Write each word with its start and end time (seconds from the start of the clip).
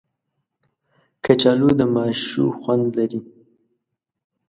کچالو 1.23 1.69
د 1.79 1.81
ماشو 1.93 2.45
خوند 2.59 2.85
لري 2.97 3.21